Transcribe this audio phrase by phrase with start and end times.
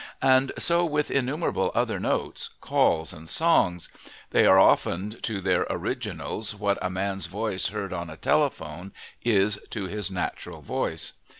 [0.23, 3.87] And so with innumerable other notes, calls, and songs
[4.31, 9.59] they are often to their originals what a man's voice heard on a telephone is
[9.69, 11.13] to his natural voice.